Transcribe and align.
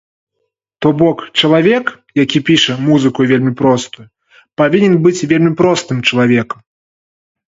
То 0.83 0.91
бок, 0.99 1.19
чалавек, 1.41 1.91
які 2.21 2.39
піша 2.47 2.77
музыку 2.85 3.25
вельмі 3.31 3.53
простую, 3.59 4.05
павінен 4.63 4.95
быць 5.05 5.25
вельмі 5.35 5.51
простым 5.61 5.97
чалавекам. 6.09 6.59